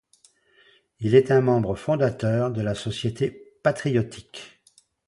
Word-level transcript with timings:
Il 0.99 1.13
est 1.13 1.29
un 1.29 1.41
membre 1.41 1.75
fondateur 1.75 2.49
de 2.51 2.61
la 2.63 2.73
Société 2.73 3.53
patriotique. 3.61 4.59